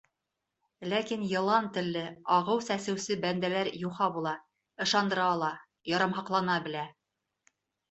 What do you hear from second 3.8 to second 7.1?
юха була— ышандыра ала, ярамһаҡлана белә.